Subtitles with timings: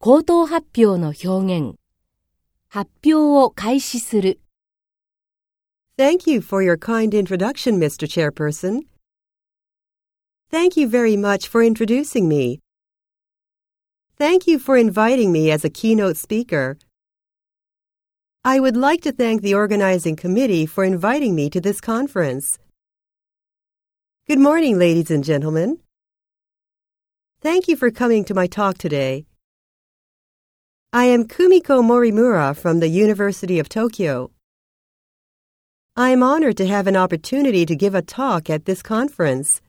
[0.00, 1.75] 口頭発表の表現。
[2.69, 4.39] 発表を開始する。
[5.97, 8.07] Thank you for your kind introduction, Mr.
[8.07, 8.85] Chairperson.
[10.49, 12.59] Thank you very much for introducing me.
[14.17, 16.77] Thank you for inviting me as a keynote speaker.
[18.43, 22.57] I would like to thank the organizing committee for inviting me to this conference.
[24.27, 25.79] Good morning, ladies and gentlemen.
[27.41, 29.25] Thank you for coming to my talk today.
[30.93, 34.29] I am Kumiko Morimura from the University of Tokyo.
[35.95, 39.61] I am honored to have an opportunity to give a talk at this conference.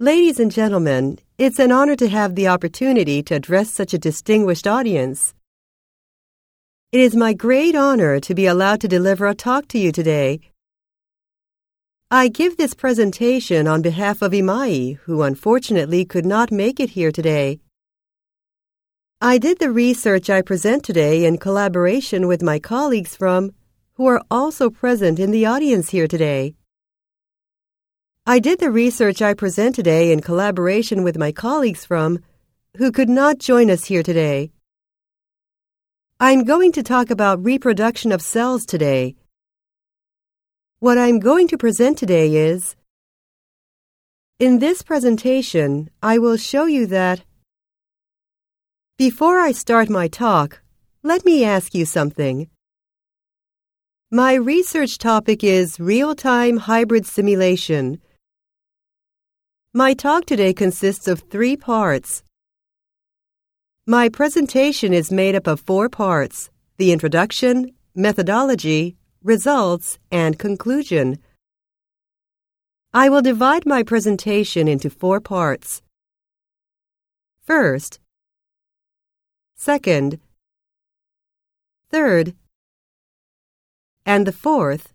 [0.00, 4.66] Ladies and gentlemen, it's an honor to have the opportunity to address such a distinguished
[4.66, 5.34] audience.
[6.90, 10.40] It is my great honor to be allowed to deliver a talk to you today.
[12.10, 17.12] I give this presentation on behalf of Imai, who unfortunately could not make it here
[17.12, 17.60] today.
[19.26, 23.52] I did the research I present today in collaboration with my colleagues from
[23.94, 26.56] who are also present in the audience here today.
[28.26, 32.18] I did the research I present today in collaboration with my colleagues from
[32.76, 34.50] who could not join us here today.
[36.20, 39.16] I'm going to talk about reproduction of cells today.
[40.80, 42.76] What I'm going to present today is
[44.38, 47.24] In this presentation, I will show you that
[48.96, 50.62] Before I start my talk,
[51.02, 52.48] let me ask you something.
[54.12, 58.00] My research topic is real-time hybrid simulation.
[59.72, 62.22] My talk today consists of three parts.
[63.84, 71.18] My presentation is made up of four parts the introduction, methodology, results, and conclusion.
[72.92, 75.82] I will divide my presentation into four parts.
[77.42, 77.98] First,
[79.64, 80.20] second,
[81.90, 82.34] third,
[84.04, 84.92] and the fourth